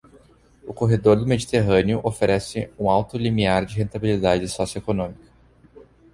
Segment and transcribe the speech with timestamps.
[0.65, 5.29] O corredor do Mediterrâneo oferece um alto limiar de rentabilidade socioeconômica.